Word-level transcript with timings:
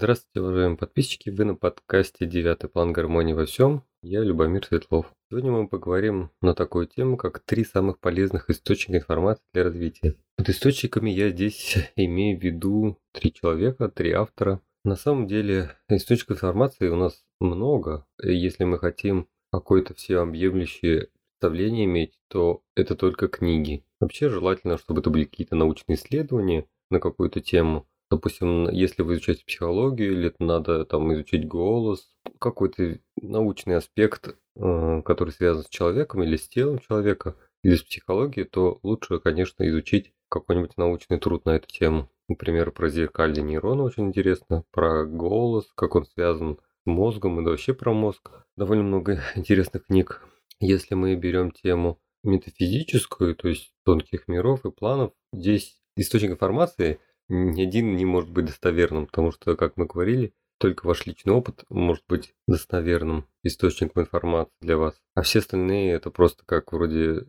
Здравствуйте, 0.00 0.40
уважаемые 0.40 0.78
подписчики! 0.78 1.28
Вы 1.28 1.44
на 1.44 1.56
подкасте 1.56 2.24
«Девятый 2.24 2.70
план 2.70 2.92
гармонии 2.92 3.32
во 3.32 3.46
всем». 3.46 3.82
Я 4.00 4.20
Любомир 4.20 4.64
Светлов. 4.64 5.12
Сегодня 5.28 5.50
мы 5.50 5.66
поговорим 5.66 6.30
на 6.40 6.54
такую 6.54 6.86
тему, 6.86 7.16
как 7.16 7.40
три 7.40 7.64
самых 7.64 7.98
полезных 7.98 8.48
источника 8.48 8.98
информации 8.98 9.42
для 9.52 9.64
развития. 9.64 10.14
Под 10.36 10.50
источниками 10.50 11.10
я 11.10 11.30
здесь 11.30 11.78
имею 11.96 12.38
в 12.38 12.42
виду 12.44 12.96
три 13.10 13.32
человека, 13.32 13.88
три 13.88 14.12
автора. 14.12 14.60
На 14.84 14.94
самом 14.94 15.26
деле 15.26 15.72
источников 15.88 16.36
информации 16.36 16.90
у 16.90 16.96
нас 16.96 17.24
много. 17.40 18.06
Если 18.22 18.62
мы 18.62 18.78
хотим 18.78 19.26
какое-то 19.50 19.94
всеобъемлющее 19.94 21.08
представление 21.40 21.86
иметь, 21.86 22.20
то 22.28 22.62
это 22.76 22.94
только 22.94 23.26
книги. 23.26 23.84
Вообще 23.98 24.28
желательно, 24.28 24.78
чтобы 24.78 25.00
это 25.00 25.10
были 25.10 25.24
какие-то 25.24 25.56
научные 25.56 25.96
исследования 25.96 26.68
на 26.88 27.00
какую-то 27.00 27.40
тему– 27.40 27.88
Допустим, 28.10 28.70
если 28.70 29.02
вы 29.02 29.14
изучаете 29.14 29.44
психологию, 29.44 30.12
или 30.12 30.34
надо 30.38 30.86
там 30.86 31.12
изучить 31.12 31.46
голос, 31.46 32.08
какой-то 32.38 32.98
научный 33.20 33.76
аспект, 33.76 34.36
э, 34.56 35.02
который 35.04 35.30
связан 35.30 35.64
с 35.64 35.68
человеком 35.68 36.22
или 36.22 36.36
с 36.36 36.48
телом 36.48 36.78
человека, 36.78 37.36
или 37.62 37.74
с 37.74 37.82
психологией, 37.82 38.46
то 38.46 38.78
лучше, 38.82 39.18
конечно, 39.18 39.68
изучить 39.68 40.14
какой-нибудь 40.30 40.76
научный 40.78 41.18
труд 41.18 41.44
на 41.44 41.56
эту 41.56 41.68
тему. 41.68 42.08
Например, 42.28 42.70
про 42.70 42.88
зеркальные 42.88 43.42
нейроны 43.42 43.82
очень 43.82 44.06
интересно, 44.06 44.64
про 44.70 45.04
голос, 45.04 45.70
как 45.74 45.94
он 45.94 46.06
связан 46.06 46.58
с 46.84 46.86
мозгом 46.86 47.40
и 47.40 47.44
вообще 47.44 47.74
про 47.74 47.92
мозг. 47.92 48.30
Довольно 48.56 48.84
много 48.84 49.20
интересных 49.34 49.86
книг. 49.86 50.22
Если 50.60 50.94
мы 50.94 51.14
берем 51.14 51.50
тему 51.50 52.00
метафизическую, 52.24 53.36
то 53.36 53.48
есть 53.48 53.72
тонких 53.84 54.28
миров 54.28 54.64
и 54.64 54.70
планов, 54.70 55.12
здесь 55.34 55.78
источник 55.94 56.30
информации– 56.30 57.00
ни 57.28 57.62
один 57.62 57.96
не 57.96 58.04
может 58.04 58.30
быть 58.30 58.46
достоверным, 58.46 59.06
потому 59.06 59.32
что, 59.32 59.56
как 59.56 59.76
мы 59.76 59.86
говорили, 59.86 60.32
только 60.58 60.86
ваш 60.86 61.06
личный 61.06 61.32
опыт 61.32 61.64
может 61.68 62.04
быть 62.08 62.34
достоверным 62.46 63.26
источником 63.44 64.02
информации 64.02 64.52
для 64.60 64.76
вас. 64.76 64.94
А 65.14 65.22
все 65.22 65.38
остальные 65.38 65.92
это 65.92 66.10
просто 66.10 66.44
как 66.44 66.72
вроде, 66.72 67.26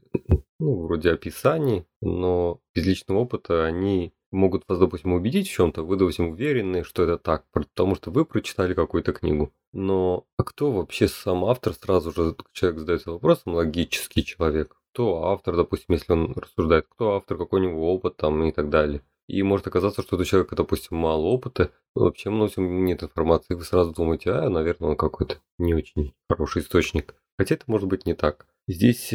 ну, 0.59 0.85
вроде 0.85 1.11
описаний, 1.11 1.85
но 2.01 2.59
без 2.73 2.85
личного 2.85 3.19
опыта 3.19 3.65
они 3.65 4.13
могут 4.31 4.63
вас, 4.67 4.79
допустим, 4.79 5.13
убедить 5.13 5.47
в 5.47 5.51
чем-то, 5.51 5.83
вы, 5.83 5.95
допустим, 5.95 6.29
уверены, 6.29 6.83
что 6.83 7.03
это 7.03 7.17
так, 7.17 7.45
потому 7.51 7.95
что 7.95 8.11
вы 8.11 8.25
прочитали 8.25 8.73
какую-то 8.73 9.13
книгу. 9.13 9.51
Но 9.73 10.25
а 10.37 10.43
кто 10.43 10.71
вообще 10.71 11.07
сам 11.07 11.45
автор, 11.45 11.73
сразу 11.73 12.11
же 12.11 12.35
человек 12.53 12.79
задается 12.79 13.11
вопросом, 13.11 13.53
логический 13.53 14.23
человек, 14.23 14.75
кто 14.91 15.25
автор, 15.25 15.55
допустим, 15.55 15.95
если 15.95 16.13
он 16.13 16.33
рассуждает, 16.33 16.85
кто 16.89 17.15
автор, 17.15 17.37
какой 17.37 17.61
у 17.61 17.63
него 17.63 17.93
опыт 17.93 18.17
там 18.17 18.43
и 18.43 18.51
так 18.51 18.69
далее. 18.69 19.01
И 19.29 19.43
может 19.43 19.67
оказаться, 19.67 20.01
что 20.01 20.17
у 20.17 20.23
человека, 20.23 20.55
допустим, 20.55 20.97
мало 20.97 21.21
опыта, 21.21 21.71
вообще 21.93 22.31
много 22.31 22.51
нет 22.57 23.03
информации, 23.03 23.53
вы 23.53 23.63
сразу 23.63 23.91
думаете, 23.93 24.31
а, 24.31 24.49
наверное, 24.49 24.89
он 24.89 24.97
какой-то 24.97 25.35
не 25.59 25.75
очень 25.75 26.15
хороший 26.27 26.63
источник. 26.63 27.13
Хотя 27.37 27.53
это 27.53 27.65
может 27.67 27.87
быть 27.87 28.07
не 28.07 28.15
так. 28.15 28.47
Здесь, 28.67 29.13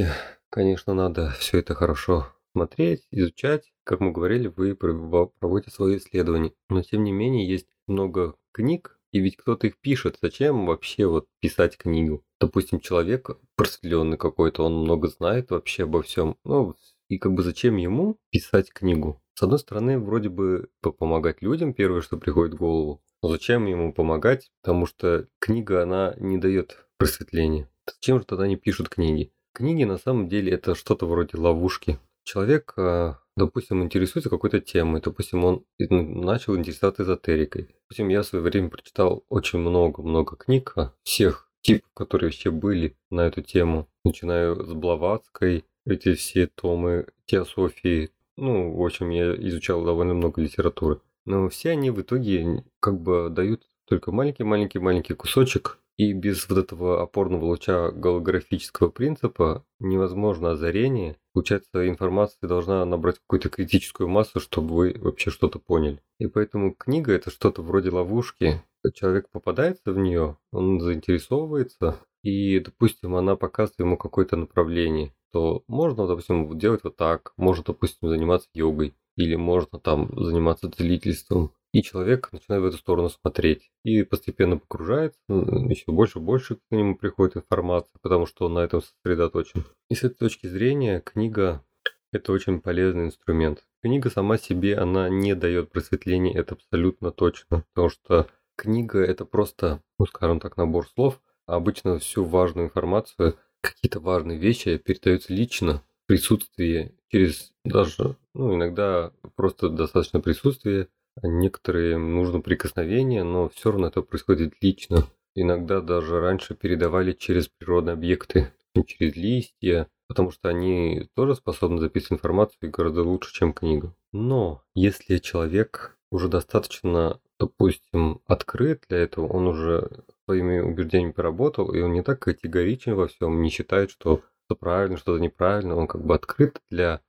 конечно, 0.51 0.95
надо 0.95 1.31
все 1.41 1.59
это 1.59 1.75
хорошо 1.75 2.29
смотреть, 2.53 3.09
изучать. 3.11 3.73
Как 3.83 3.99
мы 3.99 4.13
говорили, 4.13 4.47
вы 4.47 4.77
проводите 4.77 5.73
свое 5.73 5.99
исследование. 5.99 6.53
Но 6.69 6.81
тем 6.83 7.03
не 7.03 7.11
менее 7.11 7.49
есть 7.49 7.67
много 7.89 8.37
книг, 8.53 9.01
и 9.11 9.19
ведь 9.19 9.37
кто-то 9.37 9.67
их 9.67 9.81
пишет. 9.81 10.19
Зачем 10.23 10.67
вообще 10.67 11.07
вот 11.07 11.27
писать 11.41 11.77
книгу? 11.77 12.25
Допустим, 12.41 12.79
человек 12.79 13.31
просветленный 13.57 14.17
какой-то, 14.17 14.63
он 14.63 14.75
много 14.75 15.09
знает 15.09 15.51
вообще 15.51 15.83
обо 15.85 16.03
всем. 16.03 16.37
Ну, 16.45 16.77
и 17.09 17.19
как 17.19 17.33
бы 17.33 17.43
зачем 17.43 17.77
ему 17.77 18.19
писать 18.31 18.73
книгу? 18.73 19.21
С 19.35 19.43
одной 19.43 19.59
стороны, 19.59 19.99
вроде 19.99 20.29
бы 20.29 20.69
помогать 20.81 21.43
людям, 21.43 21.75
первое, 21.75 22.03
что 22.03 22.17
приходит 22.17 22.55
в 22.55 22.59
голову. 22.59 23.03
Но 23.23 23.29
зачем 23.29 23.67
ему 23.67 23.93
помогать? 23.93 24.51
Потому 24.63 24.87
что 24.87 25.29
книга, 25.41 25.83
она 25.83 26.15
не 26.19 26.39
дает 26.39 26.87
просветления. 26.99 27.69
Зачем 27.87 28.19
же 28.19 28.25
тогда 28.25 28.47
не 28.47 28.57
пишут 28.57 28.89
книги? 28.89 29.33
Книги 29.53 29.85
на 29.85 29.99
самом 29.99 30.29
деле 30.29 30.53
это 30.53 30.75
что-то 30.75 31.07
вроде 31.07 31.37
ловушки. 31.37 31.99
Человек, 32.25 32.75
а, 32.77 33.19
допустим, 33.37 33.83
интересуется 33.83 34.31
какой-то 34.31 34.61
темой, 34.61 35.01
допустим, 35.01 35.45
он 35.45 35.65
начал 35.79 36.57
интересоваться 36.57 37.03
эзотерикой. 37.03 37.69
Допустим, 37.83 38.09
я 38.09 38.23
в 38.23 38.27
свое 38.27 38.43
время 38.43 38.71
прочитал 38.71 39.25
очень 39.29 39.59
много-много 39.59 40.37
книг 40.37 40.73
а, 40.77 40.95
всех 41.03 41.51
типов, 41.61 41.91
которые 41.95 42.29
вообще 42.29 42.51
были 42.51 42.97
на 43.11 43.23
эту 43.23 43.43
тему, 43.43 43.89
начиная 44.05 44.55
с 44.55 44.73
Блаватской, 44.73 45.65
эти 45.87 46.15
все 46.15 46.47
томы 46.47 47.07
теософии, 47.27 48.11
ну, 48.37 48.75
в 48.75 48.85
общем, 48.85 49.11
я 49.11 49.35
изучал 49.35 49.85
довольно 49.85 50.15
много 50.15 50.41
литературы. 50.41 51.01
Но 51.25 51.49
все 51.49 51.71
они 51.71 51.91
в 51.91 52.01
итоге 52.01 52.65
как 52.81 53.01
бы 53.01 53.29
дают 53.31 53.63
только 53.87 54.13
маленький-маленький-маленький 54.13 55.15
кусочек, 55.15 55.79
и 55.97 56.13
без 56.13 56.49
вот 56.49 56.59
этого 56.59 57.03
опорного 57.03 57.45
луча 57.45 57.91
голографического 57.93 58.89
принципа 58.89 59.65
невозможно 59.79 60.51
озарение. 60.51 61.17
Получается, 61.33 61.89
информация 61.89 62.49
должна 62.49 62.85
набрать 62.85 63.21
какую-то 63.21 63.49
критическую 63.49 64.09
массу, 64.09 64.41
чтобы 64.41 64.75
вы 64.75 64.97
вообще 64.99 65.31
что-то 65.31 65.59
поняли. 65.59 66.01
И 66.19 66.27
поэтому 66.27 66.75
книга 66.75 67.13
это 67.13 67.31
что-то 67.31 67.63
вроде 67.63 67.91
ловушки. 67.91 68.63
Человек 68.93 69.31
попадается 69.31 69.93
в 69.93 69.99
нее, 69.99 70.37
он 70.53 70.81
заинтересовывается, 70.81 71.97
и, 72.23 72.59
допустим, 72.59 73.15
она 73.15 73.35
показывает 73.35 73.79
ему 73.79 73.97
какое-то 73.97 74.37
направление 74.37 75.15
то 75.35 75.65
можно, 75.67 76.07
допустим, 76.07 76.57
делать 76.57 76.85
вот 76.85 76.95
так, 76.97 77.33
можно, 77.37 77.65
допустим, 77.65 78.09
заниматься 78.09 78.49
йогой, 78.55 78.95
или 79.17 79.35
можно 79.35 79.81
там 79.81 80.09
заниматься 80.17 80.71
целительством. 80.71 81.51
И 81.73 81.83
человек 81.83 82.29
начинает 82.31 82.63
в 82.63 82.67
эту 82.67 82.77
сторону 82.77 83.09
смотреть. 83.09 83.73
И 83.83 84.05
постепенно 84.05 84.59
погружается, 84.59 85.19
еще 85.29 85.91
больше 85.91 86.21
и 86.21 86.23
больше 86.23 86.55
к 86.55 86.61
нему 86.71 86.95
приходит 86.95 87.39
информация, 87.39 87.91
потому 88.01 88.27
что 88.27 88.47
он 88.47 88.55
на 88.55 88.61
этом 88.61 88.81
сосредоточен. 88.81 89.65
И 89.91 89.97
с 89.97 90.05
этой 90.05 90.15
точки 90.15 90.47
зрения 90.47 91.01
книга– 91.01 91.65
это 92.13 92.31
очень 92.31 92.61
полезный 92.61 93.07
инструмент. 93.07 93.65
Книга 93.83 94.11
сама 94.11 94.39
себе, 94.39 94.77
она 94.77 95.09
не 95.09 95.35
дает 95.35 95.73
просветления, 95.73 96.39
это 96.39 96.55
абсолютно 96.55 97.11
точно. 97.11 97.65
Потому 97.75 97.89
что 97.89 98.29
книга– 98.55 99.01
это 99.05 99.25
просто, 99.25 99.83
ну 99.99 100.07
скажем 100.07 100.39
так, 100.39 100.57
набор 100.57 100.87
слов, 100.87 101.21
а 101.49 101.57
обычно 101.57 101.99
всю 101.99 102.23
важную 102.23 102.69
информацию– 102.69 103.37
какие-то 103.65 104.01
важные 104.01 104.39
вещи 104.39 104.77
передаются 104.79 105.33
лично, 105.33 105.83
присутствие 106.07 106.95
через 107.09 107.53
даже, 107.65 108.17
ну, 108.35 108.55
иногда 108.55 109.13
просто 109.37 109.69
достаточно 109.69 110.21
присутствие, 110.21 110.89
а 111.23 111.27
некоторые 111.27 111.97
нужно 111.97 112.41
прикосновение, 112.41 113.23
но 113.23 113.49
все 113.49 113.71
равно 113.71 113.89
это 113.89 114.03
происходит 114.03 114.55
лично. 114.61 115.07
Иногда 115.35 115.81
даже 115.81 116.21
раньше 116.21 116.55
передавали 116.55 117.13
через 117.13 117.49
природные 117.49 117.95
объекты, 117.95 118.53
через 118.87 119.17
листья, 119.17 119.89
потому 120.09 120.31
что 120.31 120.49
они 120.49 121.09
тоже 121.15 121.35
способны 121.35 121.79
записывать 121.79 122.19
информацию 122.19 122.71
гораздо 122.71 123.03
лучше, 123.03 123.33
чем 123.33 123.53
книга. 123.53 123.95
Но 124.13 124.63
если 124.75 125.19
человек 125.19 125.97
уже 126.11 126.29
достаточно, 126.29 127.21
допустим, 127.39 128.21
открыт 128.27 128.85
для 128.89 128.99
этого, 128.99 129.27
он 129.27 129.47
уже 129.47 129.91
своими 130.25 130.61
убеждениями 130.61 131.13
поработал, 131.13 131.73
и 131.73 131.81
он 131.81 131.93
не 131.93 132.03
так 132.03 132.21
категоричен 132.21 132.95
во 132.95 133.09
всем, 133.09 133.43
не 133.43 133.51
считает, 133.51 133.91
что 133.91 134.23
что 134.47 134.57
правильно, 134.57 134.97
что-то 134.97 135.23
неправильно, 135.23 135.77
он 135.77 135.87
как 135.87 136.05
бы 136.05 136.15
открыт 136.15 136.61
для 136.71 137.01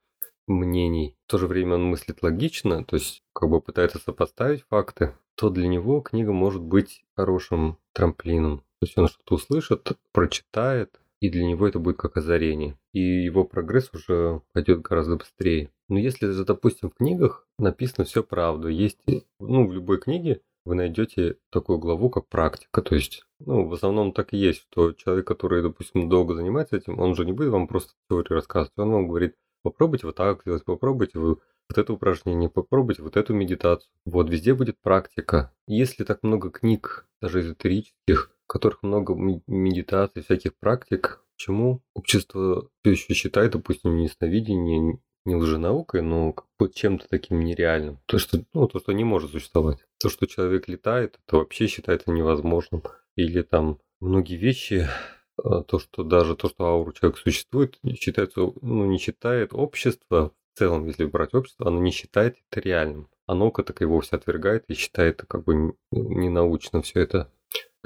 мнений. 0.46 1.16
В 1.26 1.30
то 1.30 1.38
же 1.38 1.46
время 1.46 1.74
он 1.74 1.84
мыслит 1.84 2.22
логично, 2.22 2.84
то 2.84 2.96
есть 2.96 3.22
как 3.32 3.50
бы 3.50 3.60
пытается 3.60 3.98
сопоставить 3.98 4.64
факты, 4.70 5.14
то 5.34 5.50
для 5.50 5.68
него 5.68 6.00
книга 6.00 6.32
может 6.32 6.62
быть 6.62 7.04
хорошим 7.14 7.78
трамплином. 7.92 8.58
То 8.58 8.86
есть 8.86 8.96
он 8.96 9.08
что-то 9.08 9.34
услышит, 9.34 9.92
прочитает, 10.12 10.98
и 11.20 11.30
для 11.30 11.44
него 11.44 11.66
это 11.66 11.78
будет 11.78 11.96
как 11.96 12.16
озарение. 12.16 12.78
И 12.92 13.00
его 13.00 13.44
прогресс 13.44 13.90
уже 13.92 14.42
пойдет 14.52 14.82
гораздо 14.82 15.16
быстрее. 15.16 15.70
Но 15.88 15.98
если 15.98 16.32
допустим, 16.44 16.90
в 16.90 16.94
книгах 16.94 17.46
написано 17.58 18.04
все 18.04 18.22
правду, 18.22 18.68
есть, 18.68 18.98
ну, 19.38 19.66
в 19.66 19.72
любой 19.72 19.98
книге 19.98 20.42
вы 20.64 20.74
найдете 20.74 21.36
такую 21.50 21.78
главу, 21.78 22.10
как 22.10 22.28
практика. 22.28 22.82
То 22.82 22.96
есть, 22.96 23.24
ну, 23.38 23.66
в 23.68 23.72
основном 23.72 24.12
так 24.12 24.34
и 24.34 24.36
есть, 24.36 24.62
что 24.62 24.92
человек, 24.92 25.26
который, 25.26 25.62
допустим, 25.62 26.08
долго 26.08 26.34
занимается 26.34 26.76
этим, 26.76 26.98
он 26.98 27.14
же 27.14 27.24
не 27.24 27.32
будет 27.32 27.50
вам 27.50 27.68
просто 27.68 27.92
теорию 28.10 28.34
рассказывать, 28.34 28.72
он 28.76 28.90
вам 28.90 29.08
говорит, 29.08 29.36
попробуйте 29.62 30.06
вот 30.06 30.16
так 30.16 30.42
сделать, 30.42 30.64
попробуйте 30.64 31.18
вы 31.18 31.38
вот 31.68 31.78
это 31.78 31.92
упражнение, 31.92 32.48
попробуйте 32.48 33.02
вот 33.02 33.16
эту 33.16 33.34
медитацию. 33.34 33.90
Вот 34.04 34.28
везде 34.30 34.54
будет 34.54 34.78
практика. 34.80 35.52
Если 35.66 36.04
так 36.04 36.22
много 36.22 36.50
книг, 36.50 37.08
даже 37.20 37.40
эзотерических, 37.40 38.35
в 38.46 38.52
которых 38.52 38.82
много 38.82 39.14
медитаций, 39.46 40.22
всяких 40.22 40.56
практик, 40.56 41.22
почему 41.36 41.82
общество 41.94 42.68
все 42.80 42.92
еще 42.92 43.14
считает, 43.14 43.52
допустим, 43.52 43.98
ясновидение 43.98 44.98
не 45.24 45.34
лженаукой, 45.34 46.02
но 46.02 46.34
чем-то 46.74 47.08
таким 47.08 47.40
нереальным. 47.40 47.98
То, 48.06 48.18
что, 48.18 48.44
ну, 48.54 48.68
то, 48.68 48.78
что 48.78 48.92
не 48.92 49.04
может 49.04 49.32
существовать. 49.32 49.84
То, 49.98 50.08
что 50.08 50.26
человек 50.26 50.68
летает, 50.68 51.18
это 51.26 51.38
вообще 51.38 51.66
считается 51.66 52.10
невозможным. 52.10 52.82
Или 53.16 53.42
там 53.42 53.80
многие 54.00 54.36
вещи, 54.36 54.86
а, 55.42 55.62
то, 55.62 55.78
что 55.78 56.04
даже 56.04 56.36
то, 56.36 56.48
что 56.48 56.66
аура 56.66 56.92
человека 56.92 57.20
существует, 57.20 57.78
считается, 57.98 58.52
ну, 58.62 58.86
не 58.86 58.98
считает 58.98 59.52
общество 59.52 60.32
в 60.54 60.58
целом, 60.58 60.86
если 60.86 61.04
брать 61.04 61.34
общество, 61.34 61.66
оно 61.66 61.80
не 61.80 61.90
считает 61.90 62.36
это 62.50 62.60
реальным. 62.60 63.08
а 63.26 63.34
наука 63.34 63.64
так 63.64 63.82
и 63.82 63.84
вовсе 63.84 64.14
отвергает 64.14 64.64
и 64.68 64.74
считает 64.74 65.24
как 65.26 65.42
бы 65.42 65.74
ненаучно 65.90 66.80
все 66.82 67.00
это. 67.00 67.32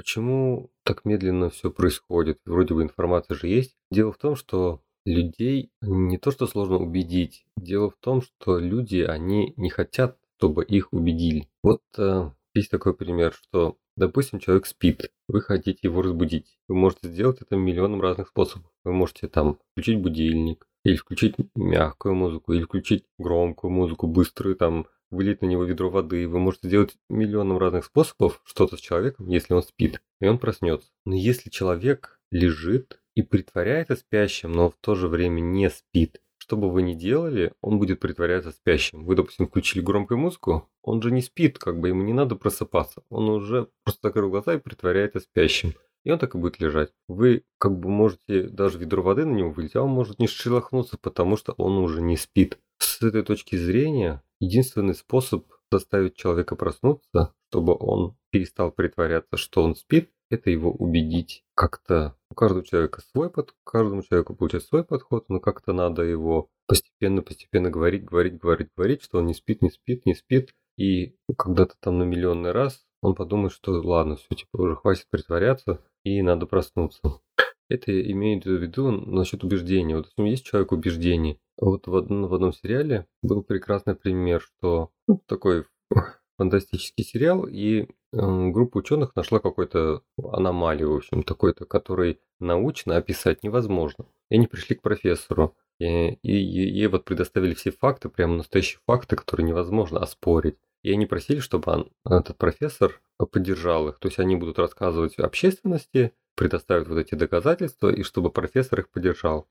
Почему 0.01 0.71
так 0.83 1.05
медленно 1.05 1.51
все 1.51 1.69
происходит? 1.69 2.39
Вроде 2.43 2.73
бы 2.73 2.81
информация 2.81 3.35
же 3.35 3.47
есть. 3.47 3.75
Дело 3.91 4.11
в 4.11 4.17
том, 4.17 4.35
что 4.35 4.81
людей 5.05 5.69
не 5.79 6.17
то 6.17 6.31
что 6.31 6.47
сложно 6.47 6.77
убедить. 6.77 7.45
Дело 7.55 7.91
в 7.91 7.97
том, 7.99 8.23
что 8.23 8.57
люди, 8.57 9.01
они 9.07 9.53
не 9.57 9.69
хотят, 9.69 10.17
чтобы 10.39 10.65
их 10.65 10.91
убедили. 10.91 11.49
Вот 11.61 11.83
э, 11.99 12.31
есть 12.55 12.71
такой 12.71 12.95
пример, 12.95 13.31
что, 13.31 13.77
допустим, 13.95 14.39
человек 14.39 14.65
спит, 14.65 15.11
вы 15.27 15.39
хотите 15.41 15.77
его 15.83 16.01
разбудить. 16.01 16.57
Вы 16.67 16.73
можете 16.73 17.07
сделать 17.07 17.39
это 17.43 17.55
миллионом 17.55 18.01
разных 18.01 18.29
способов. 18.29 18.71
Вы 18.83 18.93
можете 18.93 19.27
там 19.27 19.59
включить 19.73 19.99
будильник, 19.99 20.65
или 20.83 20.95
включить 20.95 21.35
мягкую 21.53 22.15
музыку, 22.15 22.53
или 22.53 22.63
включить 22.63 23.05
громкую 23.19 23.69
музыку, 23.69 24.07
быструю, 24.07 24.55
там, 24.55 24.87
вылить 25.11 25.41
на 25.41 25.45
него 25.45 25.63
ведро 25.63 25.89
воды. 25.89 26.27
Вы 26.27 26.39
можете 26.39 26.67
сделать 26.67 26.95
миллионом 27.09 27.57
разных 27.57 27.85
способов 27.85 28.41
что-то 28.45 28.77
с 28.77 28.79
человеком, 28.79 29.27
если 29.27 29.53
он 29.53 29.61
спит, 29.61 30.01
и 30.19 30.27
он 30.27 30.39
проснется. 30.39 30.89
Но 31.05 31.15
если 31.15 31.49
человек 31.49 32.19
лежит 32.31 32.99
и 33.13 33.21
притворяется 33.21 33.95
спящим, 33.95 34.53
но 34.53 34.69
в 34.69 34.75
то 34.79 34.95
же 34.95 35.07
время 35.07 35.41
не 35.41 35.69
спит, 35.69 36.21
что 36.37 36.57
бы 36.57 36.71
вы 36.71 36.81
ни 36.81 36.95
делали, 36.95 37.53
он 37.61 37.77
будет 37.77 37.99
притворяться 37.99 38.51
спящим. 38.51 39.05
Вы, 39.05 39.15
допустим, 39.15 39.47
включили 39.47 39.81
громкую 39.83 40.17
музыку, 40.17 40.69
он 40.81 41.01
же 41.01 41.11
не 41.11 41.21
спит, 41.21 41.59
как 41.59 41.79
бы 41.79 41.89
ему 41.89 42.01
не 42.01 42.13
надо 42.13 42.35
просыпаться. 42.35 43.03
Он 43.09 43.29
уже 43.29 43.67
просто 43.83 44.07
закрыл 44.07 44.29
глаза 44.31 44.55
и 44.55 44.59
притворяется 44.59 45.19
спящим. 45.19 45.73
И 46.03 46.11
он 46.11 46.17
так 46.17 46.33
и 46.33 46.37
будет 46.37 46.59
лежать. 46.59 46.91
Вы 47.07 47.43
как 47.59 47.77
бы 47.77 47.89
можете 47.89 48.49
даже 48.49 48.79
ведро 48.79 49.03
воды 49.03 49.25
на 49.25 49.33
него 49.35 49.51
вылить, 49.51 49.75
а 49.75 49.83
он 49.83 49.91
может 49.91 50.17
не 50.17 50.27
шелохнуться, 50.27 50.97
потому 50.97 51.37
что 51.37 51.53
он 51.53 51.77
уже 51.77 52.01
не 52.01 52.17
спит. 52.17 52.57
С 52.81 52.99
этой 53.03 53.21
точки 53.21 53.55
зрения, 53.55 54.23
единственный 54.39 54.95
способ 54.95 55.45
заставить 55.71 56.15
человека 56.15 56.55
проснуться, 56.55 57.33
чтобы 57.49 57.77
он 57.79 58.15
перестал 58.31 58.71
притворяться, 58.71 59.37
что 59.37 59.61
он 59.63 59.75
спит, 59.75 60.09
это 60.31 60.49
его 60.49 60.71
убедить. 60.71 61.43
Как-то 61.53 62.17
у 62.31 62.33
каждого 62.33 62.65
человека 62.65 63.01
свой 63.11 63.29
подход, 63.29 63.55
каждому 63.63 64.01
человеку 64.01 64.35
получается 64.35 64.69
свой 64.69 64.83
подход, 64.83 65.25
но 65.29 65.39
как-то 65.39 65.73
надо 65.73 66.01
его 66.01 66.49
постепенно-постепенно 66.67 67.69
говорить, 67.69 68.03
говорить, 68.03 68.39
говорить, 68.39 68.69
говорить, 68.75 69.03
что 69.03 69.19
он 69.19 69.27
не 69.27 69.35
спит, 69.35 69.61
не 69.61 69.69
спит, 69.69 70.07
не 70.07 70.15
спит. 70.15 70.55
И 70.75 71.15
когда-то 71.37 71.75
там 71.79 71.99
на 71.99 72.03
миллионный 72.03 72.51
раз 72.51 72.83
он 73.01 73.13
подумает, 73.13 73.53
что 73.53 73.73
ладно, 73.73 74.15
все, 74.15 74.33
типа 74.33 74.57
уже 74.59 74.75
хватит 74.75 75.05
притворяться, 75.11 75.83
и 76.03 76.21
надо 76.23 76.47
проснуться. 76.47 77.21
Это 77.71 78.11
имеет 78.11 78.45
в 78.45 78.51
виду 78.51 78.91
насчет 78.91 79.43
убеждения. 79.43 79.95
Вот 79.95 80.11
есть 80.17 80.45
человек 80.45 80.71
убеждений. 80.71 81.39
Вот 81.57 81.87
в 81.87 81.95
одном, 81.95 82.27
в 82.27 82.33
одном 82.33 82.53
сериале 82.53 83.07
был 83.21 83.43
прекрасный 83.43 83.95
пример, 83.95 84.41
что 84.41 84.89
ну, 85.07 85.21
такой 85.25 85.65
фантастический 86.37 87.03
сериал, 87.03 87.45
и 87.47 87.83
э, 87.83 87.87
группа 88.11 88.79
ученых 88.79 89.15
нашла 89.15 89.39
какую-то 89.39 90.01
аномалию, 90.17 90.91
в 90.91 90.97
общем, 90.97 91.23
такой-то, 91.23 91.65
который 91.65 92.19
научно 92.39 92.97
описать 92.97 93.43
невозможно. 93.43 94.05
И 94.29 94.35
они 94.35 94.47
пришли 94.47 94.75
к 94.75 94.81
профессору, 94.81 95.55
и, 95.79 95.85
и, 95.85 96.17
и 96.23 96.77
ей 96.77 96.87
вот 96.87 97.05
предоставили 97.05 97.53
все 97.53 97.71
факты, 97.71 98.09
прямо 98.09 98.35
настоящие 98.35 98.79
факты, 98.85 99.15
которые 99.15 99.47
невозможно 99.47 99.99
оспорить. 99.99 100.57
И 100.83 100.91
они 100.91 101.05
просили, 101.05 101.39
чтобы 101.39 101.71
он, 101.71 101.91
этот 102.05 102.37
профессор 102.37 103.01
поддержал 103.31 103.87
их. 103.89 103.99
То 103.99 104.07
есть 104.07 104.19
они 104.19 104.35
будут 104.35 104.57
рассказывать 104.59 105.17
общественности, 105.19 106.13
предоставят 106.35 106.87
вот 106.87 106.97
эти 106.97 107.15
доказательства, 107.15 107.89
и 107.89 108.03
чтобы 108.03 108.31
профессор 108.31 108.79
их 108.79 108.89
поддержал. 108.89 109.47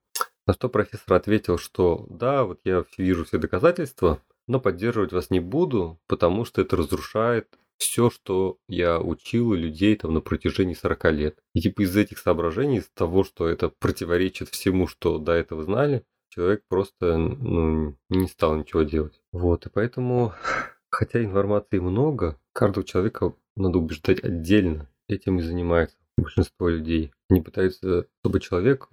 На 0.47 0.55
что 0.55 0.69
профессор 0.69 1.15
ответил, 1.15 1.59
что 1.59 2.07
да, 2.09 2.45
вот 2.45 2.61
я 2.65 2.85
вижу 2.99 3.25
все 3.25 3.39
доказательства, 3.39 4.21
но 4.47 4.61
поддерживать 4.61 5.13
вас 5.13 5.31
не 5.31 5.41
буду, 5.41 6.01
потому 6.07 6.45
что 6.45 6.61
это 6.61 6.77
разрушает 6.77 7.49
все, 7.81 8.11
что 8.11 8.59
я 8.69 9.01
учил 9.01 9.55
людей 9.55 9.97
там 9.97 10.13
на 10.13 10.21
протяжении 10.21 10.75
40 10.75 11.13
лет. 11.13 11.39
И 11.55 11.61
типа 11.61 11.83
из 11.83 11.97
этих 11.97 12.19
соображений, 12.19 12.79
из 12.79 12.89
того, 12.89 13.25
что 13.25 13.49
это 13.49 13.71
противоречит 13.71 14.51
всему, 14.51 14.87
что 14.87 15.19
до 15.19 15.33
этого 15.33 15.65
знали, 15.65 16.05
человек 16.29 16.63
просто 16.69 17.17
ну, 17.17 17.97
не 18.09 18.29
стал 18.29 18.57
ничего 18.57 18.83
делать. 18.83 19.21
Вот, 19.33 19.67
и 19.67 19.71
поэтому, 19.71 20.35
хотя 20.91 21.23
информации 21.23 21.79
много, 21.79 22.39
каждого 22.53 22.85
человека 22.85 23.35
надо 23.57 23.79
убеждать 23.79 24.23
отдельно. 24.23 24.89
Этим 25.09 25.39
и 25.39 25.43
занимается 25.43 25.97
большинство 26.21 26.69
людей. 26.69 27.13
Они 27.29 27.41
пытаются, 27.41 28.07
чтобы 28.21 28.41
человек 28.41 28.89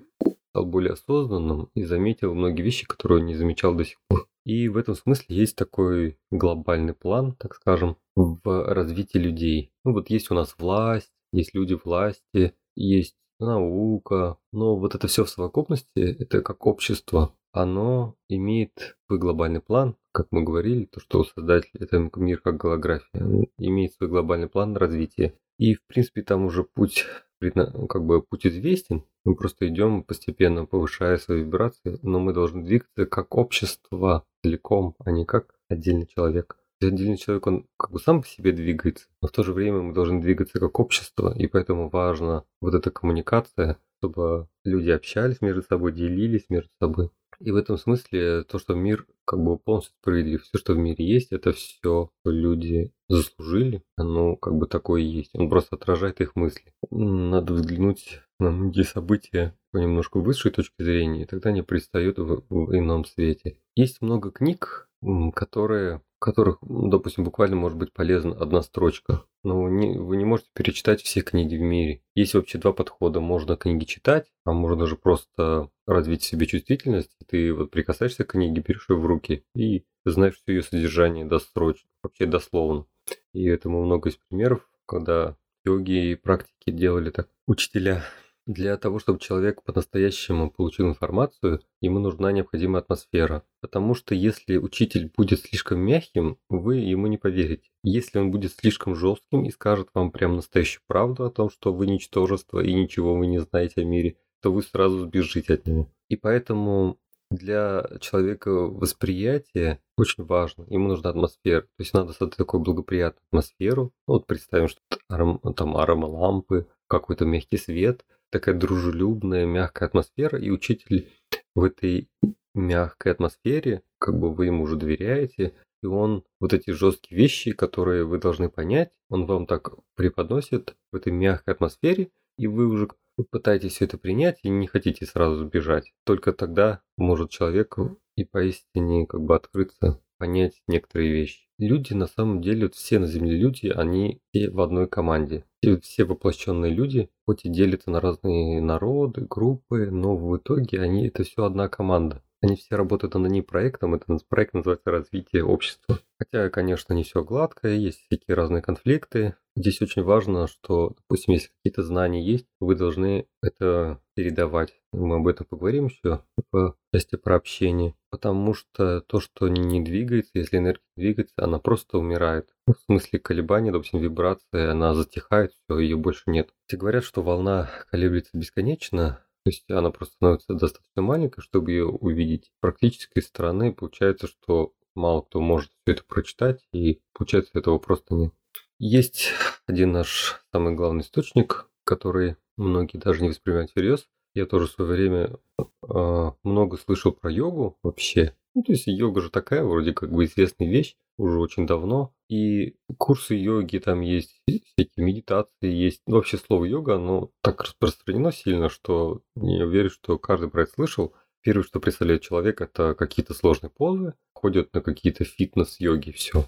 стал 0.49 0.65
более 0.65 0.93
осознанным 0.93 1.69
и 1.75 1.83
заметил 1.83 2.33
многие 2.33 2.61
вещи, 2.61 2.85
которые 2.85 3.19
он 3.19 3.25
не 3.27 3.35
замечал 3.35 3.75
до 3.75 3.85
сих 3.85 3.97
пор. 4.07 4.27
И 4.45 4.69
в 4.69 4.77
этом 4.77 4.95
смысле 4.95 5.35
есть 5.35 5.55
такой 5.55 6.17
глобальный 6.31 6.93
план, 6.93 7.35
так 7.35 7.55
скажем, 7.55 7.97
в 8.15 8.39
развитии 8.45 9.17
людей. 9.17 9.71
Ну 9.83 9.93
вот 9.93 10.09
есть 10.09 10.31
у 10.31 10.33
нас 10.33 10.55
власть, 10.57 11.11
есть 11.33 11.53
люди 11.53 11.73
власти, 11.73 12.53
есть 12.75 13.17
наука, 13.39 14.37
но 14.51 14.77
вот 14.77 14.95
это 14.95 15.07
все 15.07 15.25
в 15.25 15.29
совокупности, 15.29 15.99
это 15.99 16.41
как 16.41 16.65
общество, 16.65 17.35
оно 17.51 18.15
имеет 18.29 18.97
свой 19.07 19.19
глобальный 19.19 19.61
план, 19.61 19.95
как 20.11 20.27
мы 20.31 20.43
говорили, 20.43 20.85
то, 20.85 20.99
что 20.99 21.23
создатель 21.23 21.69
это 21.79 22.09
мир 22.15 22.39
как 22.39 22.57
голография, 22.57 23.47
имеет 23.57 23.93
свой 23.93 24.09
глобальный 24.09 24.49
план 24.49 24.75
развития. 24.75 25.37
И, 25.57 25.73
в 25.73 25.85
принципе, 25.87 26.21
там 26.21 26.45
уже 26.45 26.63
путь, 26.63 27.05
как 27.39 28.05
бы 28.05 28.21
путь 28.21 28.45
известен, 28.45 29.03
мы 29.25 29.35
просто 29.35 29.67
идем 29.67 30.03
постепенно, 30.03 30.65
повышая 30.65 31.17
свои 31.17 31.41
вибрации, 31.41 31.99
но 32.01 32.19
мы 32.19 32.33
должны 32.33 32.63
двигаться 32.63 33.05
как 33.05 33.35
общество 33.35 34.23
целиком, 34.43 34.95
а 35.03 35.11
не 35.11 35.25
как 35.25 35.55
отдельный 35.69 36.07
человек. 36.07 36.57
Отдельный 36.79 37.17
человек, 37.17 37.47
он 37.47 37.67
как 37.75 37.91
бы 37.91 37.99
сам 37.99 38.21
по 38.21 38.27
себе 38.27 38.51
двигается, 38.51 39.07
но 39.21 39.27
в 39.27 39.31
то 39.31 39.43
же 39.43 39.51
время 39.51 39.81
мы 39.81 39.93
должны 39.93 40.21
двигаться 40.21 40.59
как 40.59 40.79
общество, 40.79 41.33
и 41.35 41.47
поэтому 41.47 41.89
важна 41.89 42.43
вот 42.61 42.75
эта 42.75 42.91
коммуникация, 42.91 43.79
чтобы 43.97 44.47
люди 44.63 44.89
общались 44.89 45.41
между 45.41 45.61
собой, 45.61 45.91
делились 45.93 46.45
между 46.49 46.69
собой. 46.81 47.09
И 47.39 47.51
в 47.51 47.55
этом 47.55 47.77
смысле 47.77 48.43
то, 48.43 48.57
что 48.57 48.73
мир 48.73 49.05
как 49.25 49.39
бы 49.43 49.57
полностью 49.59 49.93
справедлив. 50.01 50.41
Все, 50.43 50.57
что 50.57 50.73
в 50.73 50.77
мире 50.77 51.05
есть, 51.05 51.31
это 51.31 51.51
все, 51.51 51.75
что 51.77 52.11
люди 52.25 52.91
заслужили. 53.09 53.83
Оно 53.95 54.35
как 54.35 54.55
бы 54.55 54.67
такое 54.67 55.01
есть. 55.01 55.35
Он 55.35 55.49
просто 55.49 55.75
отражает 55.75 56.19
их 56.21 56.35
мысли. 56.35 56.73
Надо 56.89 57.53
взглянуть 57.53 58.21
на 58.39 58.51
многие 58.51 58.83
события 58.83 59.55
по 59.71 59.77
немножко 59.77 60.19
высшей 60.19 60.51
точки 60.51 60.81
зрения, 60.81 61.23
и 61.23 61.25
тогда 61.25 61.49
они 61.49 61.61
предстают 61.61 62.17
в, 62.17 62.43
в 62.49 62.75
ином 62.75 63.05
свете. 63.05 63.59
Есть 63.75 64.01
много 64.01 64.31
книг, 64.31 64.86
которые 65.33 66.01
которых, 66.19 66.57
допустим, 66.61 67.23
буквально 67.23 67.55
может 67.55 67.77
быть 67.77 67.93
полезна 67.93 68.35
одна 68.35 68.61
строчка. 68.61 69.23
Но 69.43 69.69
не, 69.69 69.97
вы 69.97 70.17
не 70.17 70.25
можете 70.25 70.49
перечитать 70.53 71.01
все 71.01 71.21
книги 71.21 71.55
в 71.55 71.61
мире. 71.61 72.01
Есть 72.15 72.33
вообще 72.33 72.57
два 72.57 72.73
подхода. 72.73 73.19
Можно 73.19 73.55
книги 73.55 73.85
читать, 73.85 74.31
а 74.43 74.51
можно 74.51 74.79
даже 74.79 74.95
просто 74.95 75.69
развить 75.85 76.23
в 76.23 76.25
себе 76.25 76.47
чувствительность. 76.47 77.11
Ты 77.27 77.53
вот 77.53 77.71
прикасаешься 77.71 78.23
к 78.23 78.31
книге, 78.31 78.63
берешь 78.65 78.89
ее 78.89 78.97
в 78.97 79.05
руки 79.05 79.45
и 79.55 79.85
знаешь 80.05 80.35
все 80.35 80.53
ее 80.53 80.63
содержание 80.63 81.25
досрочно, 81.25 81.89
вообще 82.01 82.25
дословно. 82.25 82.85
И 83.33 83.45
этому 83.45 83.85
много 83.85 84.09
из 84.09 84.15
примеров, 84.15 84.67
когда 84.85 85.37
йоги 85.63 86.11
и 86.11 86.15
практики 86.15 86.71
делали 86.71 87.11
так. 87.11 87.29
Учителя 87.45 88.03
для 88.47 88.77
того, 88.77 88.97
чтобы 88.97 89.19
человек 89.19 89.61
по-настоящему 89.61 90.49
получил 90.49 90.87
информацию, 90.87 91.61
ему 91.81 91.99
нужна 91.99 92.31
необходимая 92.31 92.81
атмосфера. 92.81 93.43
Потому 93.59 93.93
что 93.93 94.15
если 94.15 94.57
учитель 94.57 95.11
будет 95.15 95.41
слишком 95.41 95.79
мягким, 95.79 96.37
вы 96.49 96.77
ему 96.77 97.07
не 97.07 97.17
поверите. 97.17 97.69
Если 97.83 98.17
он 98.17 98.31
будет 98.31 98.53
слишком 98.53 98.95
жестким 98.95 99.43
и 99.43 99.51
скажет 99.51 99.89
вам 99.93 100.11
прям 100.11 100.37
настоящую 100.37 100.81
правду 100.87 101.25
о 101.25 101.29
том, 101.29 101.49
что 101.49 101.73
вы 101.73 101.87
ничтожество 101.87 102.61
и 102.61 102.73
ничего 102.73 103.15
вы 103.15 103.27
не 103.27 103.39
знаете 103.39 103.81
о 103.81 103.85
мире, 103.85 104.15
то 104.41 104.51
вы 104.51 104.63
сразу 104.63 104.99
сбежите 104.99 105.55
от 105.55 105.67
него. 105.67 105.91
И 106.07 106.15
поэтому 106.15 106.97
для 107.29 107.85
человека 107.99 108.49
восприятие 108.49 109.81
очень 109.97 110.23
важно. 110.23 110.65
Ему 110.69 110.87
нужна 110.87 111.09
атмосфера. 111.09 111.63
То 111.63 111.79
есть 111.79 111.93
надо 111.93 112.13
создать 112.13 112.37
такую 112.37 112.61
благоприятную 112.61 113.25
атмосферу. 113.29 113.91
Ну, 114.07 114.13
вот 114.13 114.25
представим, 114.25 114.69
что 114.69 114.79
там 115.09 115.75
аромалампы, 115.75 116.67
какой-то 116.87 117.25
мягкий 117.25 117.57
свет– 117.57 118.05
такая 118.29 118.55
дружелюбная, 118.55 119.45
мягкая 119.45 119.87
атмосфера, 119.87 120.39
и 120.39 120.49
учитель 120.49 121.09
в 121.55 121.63
этой 121.63 122.09
мягкой 122.53 123.11
атмосфере, 123.11 123.83
как 123.99 124.19
бы 124.19 124.33
вы 124.33 124.47
ему 124.47 124.63
уже 124.63 124.75
доверяете, 124.75 125.53
и 125.83 125.85
он 125.85 126.23
вот 126.39 126.53
эти 126.53 126.71
жесткие 126.71 127.17
вещи, 127.19 127.51
которые 127.51 128.03
вы 128.03 128.17
должны 128.17 128.49
понять, 128.49 128.91
он 129.09 129.25
вам 129.25 129.45
так 129.45 129.71
преподносит 129.95 130.75
в 130.91 130.95
этой 130.95 131.11
мягкой 131.11 131.53
атмосфере, 131.53 132.09
и 132.37 132.47
вы 132.47 132.67
уже 132.67 132.89
пытаетесь 133.31 133.73
все 133.73 133.85
это 133.85 133.97
принять 133.97 134.39
и 134.43 134.49
не 134.49 134.67
хотите 134.67 135.05
сразу 135.05 135.45
сбежать. 135.45 135.93
Только 136.03 136.33
тогда 136.33 136.81
может 136.97 137.29
человек 137.29 137.77
и 138.15 138.23
поистине 138.23 139.05
как 139.05 139.21
бы 139.21 139.35
открыться, 139.35 140.01
понять 140.17 140.61
некоторые 140.67 141.11
вещи. 141.11 141.47
люди 141.59 141.93
на 141.93 142.07
самом 142.07 142.41
деле, 142.41 142.65
вот 142.65 142.75
все 142.75 142.99
на 142.99 143.07
Земле 143.07 143.37
люди, 143.37 143.67
они 143.67 144.21
все 144.31 144.49
в 144.49 144.59
одной 144.61 144.87
команде. 144.87 145.45
Все 145.81 146.05
воплощенные 146.05 146.71
люди, 146.71 147.09
хоть 147.25 147.45
и 147.45 147.49
делятся 147.49 147.89
на 147.89 147.99
разные 147.99 148.61
народы, 148.61 149.25
группы, 149.27 149.89
но 149.89 150.15
в 150.15 150.37
итоге 150.37 150.81
они 150.81 151.07
это 151.07 151.23
все 151.23 151.43
одна 151.45 151.67
команда. 151.67 152.23
Они 152.41 152.55
все 152.55 152.75
работают 152.75 153.15
над 153.15 153.25
одним 153.25 153.43
проектом, 153.43 153.95
это 153.95 154.15
проект 154.29 154.53
называется 154.53 154.91
«Развитие 154.91 155.43
общества». 155.43 155.99
Хотя, 156.19 156.49
конечно, 156.49 156.93
не 156.93 157.03
все 157.03 157.23
гладко, 157.23 157.67
есть 157.67 158.05
всякие 158.05 158.35
разные 158.35 158.61
конфликты. 158.61 159.35
Здесь 159.55 159.81
очень 159.81 160.03
важно, 160.03 160.47
что, 160.47 160.95
допустим, 160.95 161.33
если 161.33 161.49
какие-то 161.49 161.81
знания 161.81 162.23
есть, 162.23 162.45
вы 162.59 162.75
должны 162.75 163.25
это 163.41 163.99
передавать. 164.15 164.79
Мы 164.93 165.15
об 165.15 165.27
этом 165.27 165.47
поговорим 165.47 165.87
еще 165.87 166.23
в 166.51 166.75
части 166.93 167.15
про 167.15 167.35
общение. 167.35 167.95
Потому 168.11 168.53
что 168.53 169.01
то, 169.01 169.19
что 169.19 169.47
не 169.47 169.81
двигается, 169.81 170.31
если 170.35 170.57
энергия 170.57 170.81
двигается, 170.95 171.33
она 171.37 171.57
просто 171.57 171.97
умирает. 171.97 172.53
В 172.75 172.75
смысле 172.85 173.19
колебания, 173.19 173.71
допустим, 173.71 173.99
вибрация, 173.99 174.71
она 174.71 174.93
затихает, 174.93 175.53
все, 175.53 175.79
ее 175.79 175.95
больше 175.95 176.23
нет. 176.27 176.49
Все 176.67 176.77
говорят, 176.77 177.05
что 177.05 177.21
волна 177.21 177.69
колеблется 177.89 178.37
бесконечно, 178.37 179.23
то 179.43 179.49
есть 179.49 179.69
она 179.69 179.91
просто 179.91 180.15
становится 180.15 180.53
достаточно 180.53 181.01
маленькой, 181.01 181.41
чтобы 181.41 181.71
ее 181.71 181.85
увидеть. 181.85 182.47
С 182.47 182.59
практической 182.59 183.21
стороны 183.21 183.73
получается, 183.73 184.27
что 184.27 184.73
мало 184.95 185.21
кто 185.21 185.39
может 185.39 185.71
все 185.83 185.93
это 185.93 186.03
прочитать, 186.03 186.65
и 186.73 186.99
получается 187.13 187.51
этого 187.57 187.77
просто 187.79 188.15
нет. 188.15 188.33
Есть 188.79 189.29
один 189.65 189.93
наш 189.93 190.43
самый 190.51 190.75
главный 190.75 191.01
источник, 191.01 191.69
который 191.85 192.35
многие 192.57 192.97
даже 192.97 193.21
не 193.21 193.29
воспринимают 193.29 193.71
всерьез. 193.71 194.07
Я 194.33 194.45
тоже 194.45 194.67
в 194.67 194.71
свое 194.71 194.91
время 194.91 195.39
э, 195.57 196.31
много 196.43 196.77
слышал 196.77 197.13
про 197.13 197.31
йогу 197.31 197.77
вообще. 197.81 198.35
Ну, 198.53 198.63
то 198.63 198.73
есть 198.73 198.87
йога 198.87 199.21
же 199.21 199.29
такая 199.29 199.63
вроде 199.63 199.93
как 199.93 200.11
бы 200.11 200.25
известная 200.25 200.67
вещь 200.67 200.97
уже 201.17 201.39
очень 201.39 201.65
давно. 201.65 202.13
И 202.29 202.75
курсы 202.97 203.35
йоги 203.35 203.77
там 203.79 204.01
есть, 204.01 204.41
всякие 204.45 205.05
медитации 205.05 205.71
есть. 205.71 206.01
Ну, 206.07 206.15
вообще 206.15 206.37
слово 206.37 206.65
йога, 206.65 206.95
оно 206.95 207.31
так 207.41 207.61
распространено 207.63 208.31
сильно, 208.31 208.69
что 208.69 209.21
я 209.35 209.65
уверен, 209.65 209.89
что 209.89 210.17
каждый 210.17 210.49
про 210.49 210.63
это 210.63 210.73
слышал. 210.73 211.13
Первое, 211.41 211.63
что 211.63 211.79
представляет 211.79 212.23
человек, 212.23 212.59
это 212.59 212.95
какие-то 212.95 213.33
сложные 213.33 213.69
позы, 213.69 214.13
ходят 214.33 214.73
на 214.73 214.81
какие-то 214.81 215.23
фитнес-йоги, 215.23 216.11
все. 216.11 216.45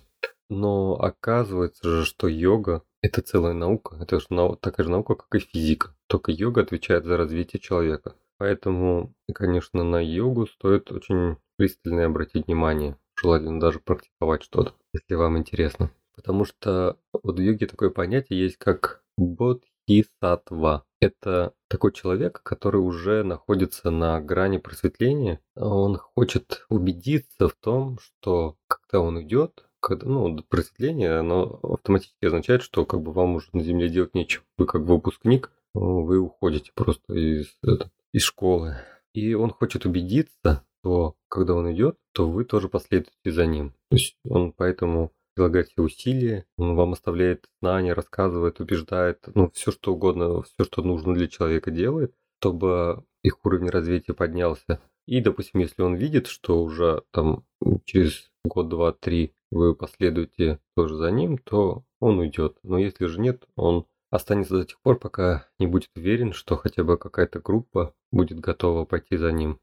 Но 0.49 0.95
оказывается 0.95 1.87
же, 1.87 2.05
что 2.05 2.27
йога– 2.27 2.83
это 3.01 3.21
целая 3.21 3.53
наука. 3.53 3.97
Это 4.01 4.19
же 4.19 4.27
такая 4.59 4.83
же 4.83 4.91
наука, 4.91 5.15
как 5.15 5.33
и 5.35 5.39
физика. 5.39 5.95
Только 6.07 6.31
йога 6.31 6.61
отвечает 6.61 7.05
за 7.05 7.15
развитие 7.17 7.61
человека. 7.61 8.15
Поэтому, 8.37 9.13
конечно, 9.33 9.83
на 9.83 10.03
йогу 10.03 10.47
стоит 10.47 10.91
очень 10.91 11.37
пристально 11.55 12.05
обратить 12.05 12.47
внимание. 12.47 12.97
Желательно 13.21 13.59
даже 13.59 13.79
практиковать 13.79 14.43
что-то, 14.43 14.73
если 14.93 15.15
вам 15.15 15.37
интересно. 15.37 15.91
Потому 16.15 16.45
что 16.45 16.97
вот 17.11 17.37
в 17.37 17.41
йоге 17.41 17.67
такое 17.67 17.89
понятие 17.89 18.39
есть, 18.39 18.57
как 18.57 19.03
бодхисаттва. 19.17 20.85
Это 21.01 21.53
такой 21.67 21.91
человек, 21.91 22.41
который 22.43 22.77
уже 22.77 23.23
находится 23.23 23.89
на 23.89 24.19
грани 24.21 24.57
просветления. 24.57 25.39
Он 25.55 25.97
хочет 25.97 26.65
убедиться 26.69 27.47
в 27.49 27.53
том, 27.53 27.99
что 27.99 28.57
когда 28.67 29.01
он 29.01 29.21
идет, 29.21 29.65
когда, 29.81 30.07
ну, 30.07 30.37
просветление, 30.49 31.19
оно 31.19 31.59
автоматически 31.63 32.25
означает, 32.25 32.61
что 32.63 32.85
как 32.85 33.01
бы 33.01 33.11
вам 33.11 33.35
уже 33.35 33.47
на 33.53 33.63
Земле 33.63 33.89
делать 33.89 34.13
нечего. 34.13 34.43
Вы 34.57 34.65
как 34.65 34.81
выпускник, 34.83 35.51
вы 35.73 36.19
уходите 36.19 36.71
просто 36.73 37.13
из, 37.13 37.47
это, 37.63 37.91
из 38.11 38.23
школы. 38.23 38.77
И 39.13 39.33
он 39.33 39.51
хочет 39.51 39.85
убедиться, 39.85 40.63
что 40.79 41.15
когда 41.27 41.55
он 41.55 41.71
идет, 41.71 41.97
то 42.13 42.29
вы 42.29 42.45
тоже 42.45 42.69
последуете 42.69 43.31
за 43.31 43.45
ним. 43.45 43.73
То 43.89 43.97
есть 43.97 44.15
он 44.23 44.51
поэтому 44.51 45.11
прилагает 45.35 45.69
все 45.69 45.81
усилия, 45.81 46.45
он 46.57 46.75
вам 46.75 46.93
оставляет 46.93 47.45
знания, 47.61 47.93
рассказывает, 47.93 48.59
убеждает, 48.59 49.23
ну, 49.35 49.49
все 49.51 49.71
что 49.71 49.93
угодно, 49.93 50.41
все, 50.43 50.65
что 50.65 50.81
нужно 50.81 51.13
для 51.13 51.27
человека 51.27 51.71
делает, 51.71 52.13
чтобы 52.39 53.03
их 53.23 53.45
уровень 53.45 53.69
развития 53.69 54.13
поднялся. 54.13 54.81
И, 55.05 55.21
допустим, 55.21 55.61
если 55.61 55.81
он 55.81 55.95
видит, 55.95 56.27
что 56.27 56.61
уже 56.61 57.03
там 57.11 57.45
через 57.85 58.29
год, 58.43 58.69
два, 58.69 58.91
три 58.91 59.33
вы 59.51 59.75
последуете 59.75 60.59
тоже 60.75 60.95
за 60.97 61.09
ним, 61.09 61.37
то 61.37 61.83
он 61.99 62.19
уйдет. 62.19 62.57
Но 62.63 62.77
если 62.77 63.05
же 63.05 63.19
нет, 63.19 63.47
он 63.55 63.85
останется 64.11 64.57
до 64.57 64.65
тех 64.65 64.79
пор, 64.81 64.99
пока 64.99 65.47
не 65.57 65.67
будет 65.67 65.89
уверен, 65.95 66.33
что 66.33 66.57
хотя 66.57 66.83
бы 66.83 66.97
какая-то 66.97 67.39
группа 67.39 67.95
будет 68.11 68.39
готова 68.39 68.85
пойти 68.85 69.17
за 69.17 69.31
ним. 69.31 69.59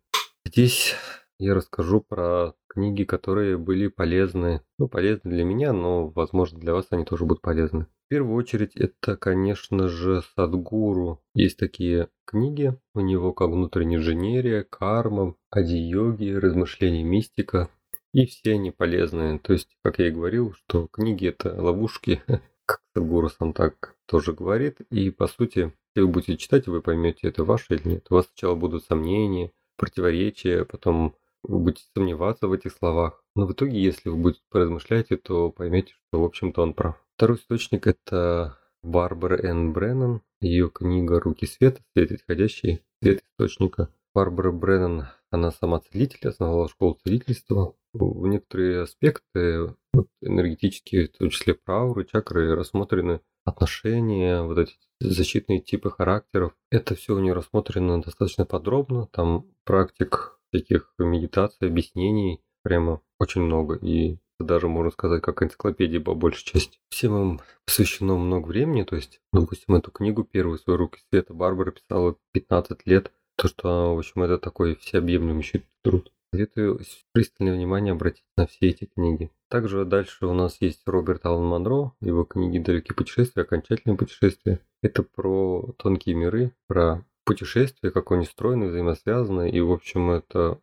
Здесь 0.46 0.94
я 1.40 1.54
расскажу 1.54 2.00
про 2.00 2.54
книги, 2.68 3.02
которые 3.02 3.58
были 3.58 3.88
полезны. 3.88 4.60
Ну, 4.78 4.86
полезны 4.86 5.28
для 5.28 5.42
меня, 5.42 5.72
но, 5.72 6.06
возможно, 6.06 6.60
для 6.60 6.72
вас 6.72 6.86
они 6.90 7.04
тоже 7.04 7.24
будут 7.24 7.42
полезны. 7.42 7.86
В 8.04 8.08
первую 8.10 8.36
очередь, 8.36 8.76
это, 8.76 9.16
конечно 9.16 9.88
же, 9.88 10.22
Садгуру. 10.36 11.20
Есть 11.34 11.56
такие 11.56 12.10
книги. 12.24 12.76
У 12.94 13.00
него 13.00 13.32
как 13.32 13.50
внутренняя 13.50 13.98
инженерия, 13.98 14.62
карма, 14.62 15.34
ади-йоги, 15.50 16.30
размышления 16.34 17.02
мистика. 17.02 17.68
И 18.12 18.24
все 18.26 18.52
они 18.52 18.70
полезные. 18.70 19.40
То 19.40 19.52
есть, 19.52 19.76
как 19.82 19.98
я 19.98 20.06
и 20.06 20.12
говорил, 20.12 20.52
что 20.52 20.86
книги 20.86 21.26
это 21.26 21.60
ловушки, 21.60 22.22
как 22.66 22.82
Садгуру 22.94 23.30
сам 23.30 23.52
так 23.52 23.96
тоже 24.06 24.32
говорит. 24.32 24.80
И 24.90 25.10
по 25.10 25.26
сути, 25.26 25.72
если 25.96 26.06
вы 26.06 26.06
будете 26.06 26.36
читать, 26.36 26.68
вы 26.68 26.82
поймете, 26.82 27.26
это 27.26 27.42
ваше 27.42 27.74
или 27.74 27.88
нет. 27.88 28.06
У 28.10 28.14
вас 28.14 28.26
сначала 28.26 28.54
будут 28.54 28.84
сомнения, 28.84 29.50
противоречия, 29.76 30.64
потом 30.64 31.14
вы 31.42 31.58
будете 31.60 31.84
сомневаться 31.94 32.48
в 32.48 32.52
этих 32.52 32.72
словах. 32.72 33.22
Но 33.34 33.46
в 33.46 33.52
итоге, 33.52 33.80
если 33.80 34.08
вы 34.08 34.16
будете 34.16 34.42
поразмышлять, 34.50 35.08
то 35.22 35.50
поймете, 35.50 35.94
что, 36.08 36.20
в 36.20 36.24
общем-то, 36.24 36.62
он 36.62 36.74
прав. 36.74 36.96
Второй 37.16 37.38
источник– 37.38 37.86
это 37.88 38.58
Барбара 38.82 39.36
Н. 39.42 39.72
Бреннан, 39.72 40.22
ее 40.40 40.70
книга 40.70 41.20
«Руки 41.20 41.46
света», 41.46 41.82
свет 41.92 42.12
исходящий, 42.12 42.82
свет 43.02 43.22
источника. 43.22 43.88
Барбара 44.14 44.50
Бреннан, 44.50 45.08
она 45.30 45.50
сама 45.50 45.80
целитель, 45.80 46.28
основала 46.28 46.68
школу 46.68 46.98
целительства 47.04 47.74
в 47.92 48.26
некоторые 48.26 48.82
аспекты 48.82 49.74
вот, 49.92 50.08
энергетические, 50.22 51.08
в 51.08 51.18
том 51.18 51.30
числе 51.30 51.54
про 51.54 51.80
ауры, 51.80 52.04
чакры, 52.04 52.54
рассмотрены 52.54 53.20
отношения, 53.44 54.42
вот 54.42 54.58
эти 54.58 54.74
защитные 55.00 55.60
типы 55.60 55.90
характеров. 55.90 56.52
Это 56.70 56.94
все 56.94 57.14
у 57.14 57.18
нее 57.18 57.32
рассмотрено 57.32 58.00
достаточно 58.02 58.44
подробно. 58.44 59.08
Там 59.12 59.46
практик 59.64 60.38
всяких 60.52 60.92
медитаций, 60.98 61.68
объяснений 61.68 62.40
прямо 62.62 63.00
очень 63.18 63.42
много. 63.42 63.76
И 63.76 64.18
даже 64.38 64.68
можно 64.68 64.90
сказать, 64.90 65.22
как 65.22 65.42
энциклопедия 65.42 66.00
по 66.00 66.14
большей 66.14 66.44
части. 66.44 66.78
Всем 66.88 67.16
им 67.16 67.40
посвящено 67.64 68.16
много 68.16 68.48
времени. 68.48 68.82
То 68.82 68.96
есть, 68.96 69.20
допустим, 69.32 69.74
эту 69.74 69.90
книгу 69.90 70.24
первую 70.24 70.58
свою 70.58 70.78
руки 70.78 71.00
света 71.10 71.34
Барбара 71.34 71.72
писала 71.72 72.16
15 72.32 72.86
лет. 72.86 73.12
То, 73.36 73.48
что, 73.48 73.94
в 73.94 73.98
общем, 73.98 74.22
это 74.22 74.38
такой 74.38 74.76
всеобъемлющий 74.76 75.66
труд. 75.82 76.12
Советую 76.32 76.80
пристальное 77.12 77.54
внимание 77.54 77.92
обратить 77.92 78.26
на 78.36 78.46
все 78.46 78.68
эти 78.68 78.86
книги. 78.86 79.30
Также 79.48 79.84
дальше 79.84 80.26
у 80.26 80.34
нас 80.34 80.56
есть 80.60 80.82
Роберт 80.86 81.24
Аллен 81.24 81.44
Монро, 81.44 81.92
его 82.00 82.24
книги 82.24 82.58
«Далекие 82.58 82.94
путешествия», 82.94 83.42
«Окончательные 83.42 83.96
путешествия». 83.96 84.60
Это 84.82 85.02
про 85.02 85.72
тонкие 85.78 86.14
миры, 86.14 86.52
про 86.66 87.04
путешествия, 87.24 87.90
как 87.90 88.10
они 88.12 88.22
устроены, 88.22 88.66
взаимосвязаны, 88.66 89.50
и, 89.50 89.60
в 89.60 89.72
общем, 89.72 90.10
это 90.10 90.60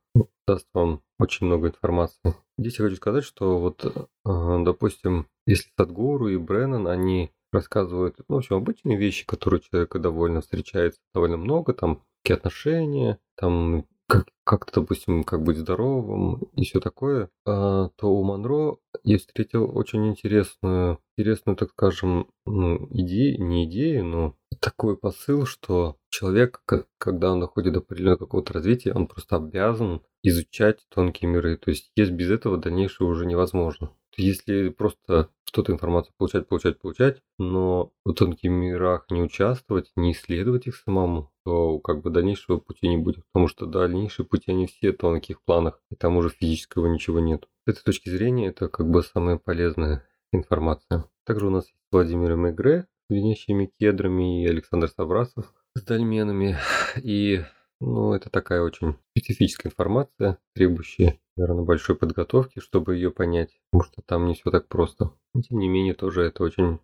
даст 0.48 0.68
вам 0.74 1.02
очень 1.20 1.46
много 1.46 1.68
информации. 1.68 2.36
Здесь 2.58 2.80
я 2.80 2.86
хочу 2.86 2.98
сказать, 2.98 3.24
что 3.24 3.60
вот, 3.60 3.86
э, 3.86 4.64
допустим, 4.64 5.28
если 5.46 5.70
Садгуру 5.78 6.28
и 6.28 6.38
Бреннан, 6.38 6.88
они 6.88 7.32
рассказывают, 7.52 8.18
ну, 8.28 8.36
в 8.36 8.38
общем, 8.40 8.58
обычные 8.58 8.98
вещи, 8.98 9.26
которые 9.26 9.62
человека 9.62 10.00
довольно 10.00 10.42
встречается 10.42 11.00
довольно 11.14 11.38
много, 11.38 11.74
там, 11.74 12.02
какие 12.22 12.38
отношения, 12.38 13.20
там, 13.36 13.86
как, 14.14 14.28
как-то, 14.44 14.82
допустим, 14.82 15.24
как 15.24 15.42
быть 15.42 15.58
здоровым 15.58 16.44
и 16.56 16.64
все 16.64 16.80
такое, 16.80 17.30
а, 17.48 17.90
то 17.96 18.14
у 18.14 18.24
Монро 18.24 18.78
я 19.04 19.18
встретил 19.18 19.76
очень 19.76 20.08
интересную, 20.08 21.00
интересную, 21.18 21.56
так 21.56 21.72
скажем, 21.72 22.28
ну, 22.46 22.88
идею, 22.92 23.44
не 23.44 23.66
идею, 23.66 24.06
но 24.06 24.36
такой 24.60 24.98
посыл, 24.98 25.48
что 25.48 25.98
человек, 26.10 26.62
когда 27.00 27.32
он 27.32 27.40
доходит 27.40 27.74
до 27.74 27.80
определенного 27.80 28.20
какого-то 28.20 28.54
развития, 28.54 28.94
он 28.94 29.08
просто 29.08 29.38
обязан 29.38 30.04
изучать 30.22 30.86
тонкие 30.90 31.32
миры. 31.32 31.58
То 31.58 31.72
есть, 31.72 31.92
есть 31.96 32.12
без 32.12 32.30
этого 32.30 32.58
дальнейшее 32.58 33.08
уже 33.08 33.26
невозможно. 33.26 33.92
Если 34.16 34.70
просто 34.70 35.30
что-то 35.54 35.72
информацию 35.72 36.14
получать, 36.18 36.48
получать, 36.48 36.80
получать, 36.80 37.22
но 37.38 37.94
в 38.04 38.14
тонких 38.14 38.50
мирах 38.50 39.06
не 39.12 39.22
участвовать, 39.22 39.92
не 39.96 40.12
исследовать 40.12 40.66
их 40.66 40.76
самому, 40.76 41.32
то 41.46 41.80
как 41.80 42.02
бы 42.02 42.10
дальнейшего 42.10 42.58
пути 42.58 42.88
не 42.88 42.98
будет. 42.98 43.24
Потому 43.32 43.48
что 43.48 43.68
дальнейшие 43.68 44.26
пути, 44.26 44.52
они 44.52 44.66
все 44.66 44.92
тонких 44.92 45.42
планах, 45.44 45.80
и 45.92 45.96
там 45.96 46.18
уже 46.18 46.30
физического 46.30 46.88
ничего 46.88 47.20
нет. 47.20 47.48
С 47.66 47.72
этой 47.72 47.84
точки 47.84 48.10
зрения 48.10 48.48
это 48.48 48.68
как 48.68 48.90
бы 48.90 49.04
самая 49.04 49.38
полезная 49.38 50.06
информация. 50.32 51.06
Также 51.24 51.48
у 51.48 51.52
нас 51.52 51.66
есть 51.68 51.78
Владимир 51.92 52.36
Мегре 52.36 52.88
с 53.10 53.70
кедрами 53.80 54.44
и 54.44 54.48
Александр 54.48 54.90
Саврасов 54.90 55.54
с 55.76 55.84
дольменами. 55.84 56.58
И 57.02 57.44
Ну, 57.86 58.14
это 58.14 58.30
такая 58.30 58.62
очень 58.62 58.96
специфическая 59.12 59.70
информация, 59.70 60.38
требующая, 60.56 61.20
наверное, 61.36 61.66
большой 61.66 61.98
подготовки, 61.98 62.60
чтобы 62.60 62.96
ее 62.96 63.12
понять, 63.12 63.60
потому 63.70 63.84
что 63.84 64.02
там 64.02 64.26
не 64.26 64.36
все 64.36 64.52
так 64.52 64.70
просто. 64.70 65.12
Но, 65.34 65.42
тем 65.42 65.60
не 65.60 65.68
менее, 65.68 65.94
тоже 65.94 66.22
это 66.24 66.44
очень 66.44 66.80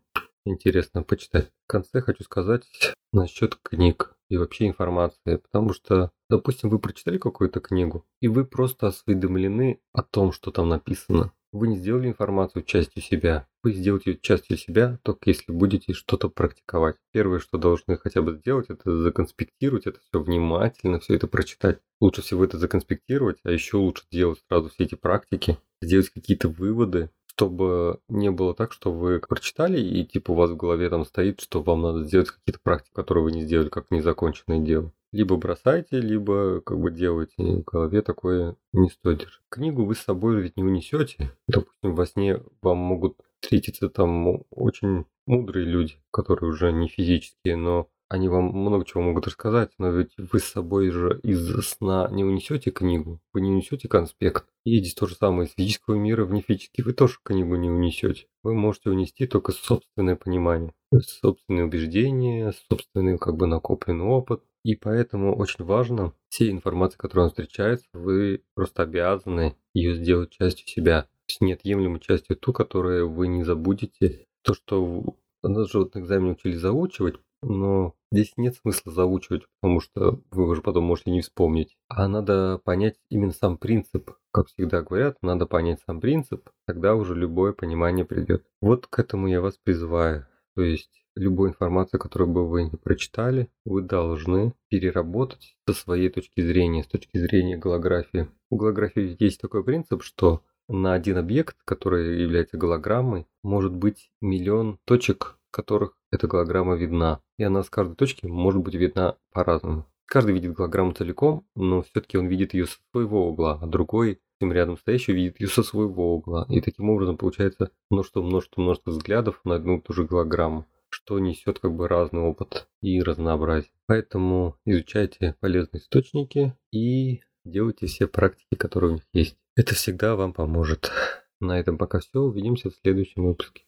интересно 0.46 1.04
почитать. 1.04 1.52
В 1.68 1.72
конце 1.72 2.02
хочу 2.02 2.24
сказать 2.26 2.66
насчет 3.14 3.56
книг 3.56 4.18
и 4.30 4.36
вообще 4.36 4.68
информации, 4.68 5.38
потому 5.38 5.72
что, 5.72 6.12
допустим, 6.30 6.70
вы 6.70 6.80
прочитали 6.80 7.18
какую-то 7.18 7.62
книгу, 7.62 8.06
и 8.20 8.28
вы 8.28 8.44
просто 8.44 8.88
осведомлены 8.88 9.80
о 9.94 10.04
том, 10.04 10.34
что 10.34 10.52
там 10.52 10.68
написано. 10.68 11.32
Вы 11.52 11.68
не 11.68 11.78
сделали 11.78 12.08
информацию 12.08 12.64
частью 12.64 13.02
себя. 13.02 13.48
Вы 13.64 13.74
сделаете 13.74 14.12
ее 14.12 14.20
частью 14.20 14.56
себя, 14.58 15.00
только 15.04 15.32
если 15.32 15.52
будете 15.52 15.94
что-то 15.94 16.30
практиковать. 16.30 16.96
Первое, 17.12 17.40
что 17.40 17.58
должны 17.58 17.98
хотя 17.98 18.22
бы 18.22 18.34
сделать, 18.34 18.70
это 18.70 19.02
законспектировать 19.02 19.88
это 19.88 20.00
все 20.00 20.22
внимательно, 20.22 21.00
все 21.00 21.16
это 21.16 21.28
прочитать. 21.28 21.80
Лучше 22.00 22.22
всего 22.22 22.44
это 22.46 22.60
законспектировать, 22.60 23.38
а 23.44 23.52
еще 23.52 23.78
лучше 23.78 24.04
делать 24.12 24.40
сразу 24.48 24.70
все 24.70 24.84
эти 24.84 24.96
практики, 24.96 25.58
сделать 25.82 26.10
какие-то 26.10 26.50
выводы, 26.50 27.10
чтобы 27.26 28.00
не 28.10 28.30
было 28.30 28.54
так, 28.54 28.72
что 28.72 28.92
вы 28.92 29.20
прочитали 29.20 29.82
и 29.82 30.06
типа 30.06 30.32
у 30.32 30.36
вас 30.36 30.52
в 30.52 30.58
голове 30.58 30.90
там 30.90 31.04
стоит, 31.04 31.42
что 31.42 31.62
вам 31.64 31.82
надо 31.82 32.04
сделать 32.04 32.30
какие-то 32.30 32.60
практики, 32.62 32.94
которые 32.94 33.24
вы 33.24 33.32
не 33.32 33.42
сделали, 33.42 33.70
как 33.70 33.90
незаконченное 33.90 34.60
дело. 34.60 34.94
Либо 35.12 35.38
бросайте, 35.38 36.00
либо 36.00 36.62
как 36.62 36.80
бы 36.80 36.92
делайте. 36.92 37.34
В 37.38 37.64
голове 37.64 38.02
такое 38.02 38.56
не 38.74 38.90
стоит 38.90 39.20
держать. 39.20 39.42
Книгу 39.50 39.86
вы 39.86 39.96
с 39.96 40.00
собой 40.00 40.42
ведь 40.42 40.58
не 40.58 40.64
унесете. 40.64 41.32
Допустим, 41.48 41.96
во 41.96 42.06
сне 42.06 42.42
вам 42.62 42.78
могут 42.78 43.18
встретиться 43.42 43.90
там 43.90 44.44
очень 44.52 45.06
мудрые 45.26 45.66
люди, 45.66 45.96
которые 46.12 46.50
уже 46.50 46.72
не 46.72 46.88
физические, 46.88 47.56
но 47.56 47.90
они 48.10 48.28
вам 48.28 48.46
много 48.46 48.86
чего 48.86 49.04
могут 49.04 49.28
рассказать, 49.28 49.72
но 49.78 49.92
ведь 49.92 50.14
вы 50.18 50.40
с 50.40 50.46
собой 50.46 50.90
же 50.90 51.20
из 51.22 51.48
сна 51.62 52.10
не 52.12 52.24
унесете 52.24 52.72
книгу, 52.72 53.22
вы 53.34 53.42
не 53.42 53.52
унесете 53.52 53.88
конспект. 53.88 54.46
И 54.66 54.80
здесь 54.80 54.96
то 54.96 55.06
же 55.06 55.16
самое 55.16 55.48
из 55.48 55.54
физического 55.54 55.96
мира 55.96 56.26
в 56.26 56.34
нефизический 56.34 56.84
вы 56.84 56.94
тоже 56.94 57.18
книгу 57.24 57.56
не 57.56 57.70
унесете. 57.70 58.26
Вы 58.42 58.56
можете 58.56 58.90
унести 58.90 59.28
только 59.28 59.52
собственное 59.52 60.16
понимание, 60.16 60.74
собственные 60.92 61.66
убеждения, 61.66 62.52
собственный 62.68 63.20
как 63.20 63.38
бы 63.38 63.46
накопленный 63.46 64.06
опыт. 64.06 64.42
И 64.64 64.76
поэтому 64.76 65.36
очень 65.36 65.64
важно, 65.64 66.14
все 66.30 66.50
информации, 66.52 66.98
которая 66.98 67.26
вам 67.26 67.30
встречается, 67.30 67.88
вы 67.94 68.44
просто 68.56 68.84
обязаны 68.84 69.56
ее 69.74 69.96
сделать 69.96 70.32
частью 70.32 70.68
себя. 70.68 71.04
То 71.04 71.08
есть 71.30 71.42
неотъемлемой 71.42 72.00
частью 72.00 72.36
ту, 72.36 72.54
которую 72.54 73.10
вы 73.10 73.28
не 73.28 73.44
забудете. 73.44 74.26
То, 74.44 74.54
что 74.54 75.16
нас 75.44 75.72
же 75.72 75.80
вот 75.80 75.96
на 75.96 76.00
экзамене 76.00 76.34
учили 76.34 76.56
заучивать, 76.56 77.16
но 77.42 77.96
здесь 78.12 78.34
нет 78.36 78.56
смысла 78.56 78.92
заучивать, 78.92 79.44
потому 79.62 79.80
что 79.80 80.22
вы 80.32 80.48
уже 80.48 80.62
потом 80.62 80.84
можете 80.84 81.12
не 81.12 81.22
вспомнить. 81.22 81.78
А 81.88 82.08
надо 82.08 82.60
понять 82.64 82.98
именно 83.10 83.32
сам 83.32 83.58
принцип. 83.58 84.12
Как 84.32 84.48
всегда 84.48 84.82
говорят, 84.82 85.18
надо 85.22 85.46
понять 85.46 85.80
сам 85.86 86.02
принцип, 86.02 86.50
тогда 86.68 86.96
уже 86.96 87.16
любое 87.16 87.54
понимание 87.54 88.06
придет. 88.06 88.46
Вот 88.62 88.88
к 88.88 89.00
этому 89.00 89.28
я 89.28 89.42
вас 89.42 89.58
призываю. 89.64 90.28
То 90.56 90.64
есть 90.64 91.06
любую 91.20 91.52
информацию, 91.52 92.00
которую 92.00 92.30
бы 92.30 92.48
вы 92.48 92.64
не 92.64 92.78
прочитали, 92.78 93.50
вы 93.66 93.82
должны 93.82 94.54
переработать 94.70 95.56
со 95.68 95.74
своей 95.74 96.10
точки 96.10 96.42
зрения, 96.42 96.84
с 96.84 96.88
точки 96.88 97.18
зрения 97.18 97.58
голографии. 97.58 98.28
У 98.50 98.58
голографии 98.58 99.16
есть 99.20 99.40
такой 99.42 99.64
принцип, 99.64 100.04
что 100.04 100.42
на 100.68 100.94
один 100.94 101.18
объект, 101.18 101.58
который 101.66 102.22
является 102.22 102.58
голограммой, 102.58 103.28
может 103.44 103.74
быть 103.74 104.12
миллион 104.22 104.80
точек, 104.86 105.38
в 105.50 105.56
которых 105.56 105.98
эта 106.12 106.28
голограмма 106.28 106.76
видна. 106.76 107.22
И 107.38 107.44
она 107.44 107.64
с 107.64 107.70
каждой 107.70 107.96
точки 107.96 108.26
может 108.26 108.62
быть 108.62 108.76
видна 108.76 109.16
по-разному. 109.32 109.86
Каждый 110.06 110.34
видит 110.34 110.54
голограмму 110.54 110.94
целиком, 110.94 111.46
но 111.56 111.84
все-таки 111.84 112.18
он 112.18 112.28
видит 112.28 112.54
ее 112.54 112.66
со 112.66 112.78
своего 112.92 113.30
угла, 113.30 113.60
а 113.62 113.68
другой, 113.68 114.22
тем 114.40 114.52
рядом 114.52 114.78
стоящий, 114.78 115.14
видит 115.14 115.40
ее 115.40 115.48
со 115.48 115.62
своего 115.62 116.16
угла. 116.16 116.46
И 116.50 116.62
таким 116.62 116.90
образом 116.90 117.18
получается 117.18 117.72
множество, 117.90 118.22
множество, 118.22 118.62
множество 118.62 118.92
взглядов 118.92 119.40
на 119.44 119.56
одну 119.56 119.78
и 119.78 119.82
ту 119.82 119.94
же 119.94 120.06
голограмму, 120.06 120.66
что 120.90 121.20
несет 121.20 121.60
как 121.60 121.74
бы 121.74 121.88
разный 121.88 122.22
опыт 122.22 122.68
и 122.82 123.02
разнообразие. 123.02 123.72
Поэтому 123.86 124.58
изучайте 124.66 125.36
полезные 125.40 125.82
источники 125.82 126.56
и 126.72 127.22
делайте 127.46 127.88
все 127.88 128.08
практики, 128.08 128.56
которые 128.56 128.92
у 128.92 128.94
них 128.96 129.04
есть. 129.14 129.38
Это 129.56 129.76
всегда 129.76 130.16
вам 130.16 130.34
поможет. 130.34 130.92
На 131.40 131.60
этом 131.60 131.78
пока 131.78 132.00
все. 132.00 132.20
Увидимся 132.20 132.70
в 132.70 132.76
следующем 132.76 133.26
выпуске. 133.26 133.64